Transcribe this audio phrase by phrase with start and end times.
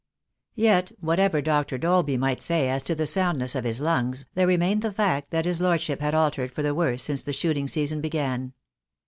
[0.55, 1.77] Yet, whatever Dr.
[1.77, 5.29] Dolby might say as to the sound ness of his lungs, there remained the fact
[5.29, 8.53] that his Lord ship had altered for the worse since the shooting season began.